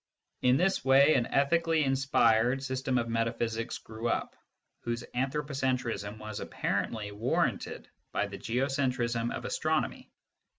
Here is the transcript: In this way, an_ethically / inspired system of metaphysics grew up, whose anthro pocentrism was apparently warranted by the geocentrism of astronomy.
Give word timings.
In 0.41 0.57
this 0.57 0.83
way, 0.83 1.13
an_ethically 1.13 1.83
/ 1.85 1.85
inspired 1.85 2.63
system 2.63 2.97
of 2.97 3.07
metaphysics 3.07 3.77
grew 3.77 4.07
up, 4.07 4.35
whose 4.79 5.03
anthro 5.13 5.45
pocentrism 5.45 6.17
was 6.17 6.39
apparently 6.39 7.11
warranted 7.11 7.87
by 8.11 8.25
the 8.25 8.39
geocentrism 8.39 9.31
of 9.31 9.45
astronomy. 9.45 10.09